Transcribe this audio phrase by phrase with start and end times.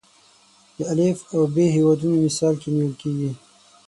[0.75, 3.31] د الف او ب هیوادونه مثال کې نیول کېږي.